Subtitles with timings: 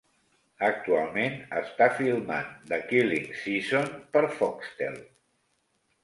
[0.67, 3.85] Actualment està filmant The Killing Season
[4.17, 4.97] per Foxtel.